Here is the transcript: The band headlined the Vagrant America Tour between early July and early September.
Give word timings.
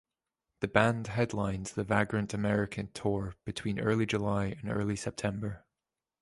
The 0.61 0.67
band 0.67 1.05
headlined 1.05 1.67
the 1.75 1.83
Vagrant 1.83 2.33
America 2.33 2.83
Tour 2.85 3.35
between 3.45 3.79
early 3.79 4.07
July 4.07 4.45
and 4.59 4.71
early 4.71 4.95
September. 4.95 5.63